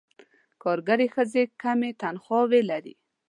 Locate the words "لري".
2.71-2.93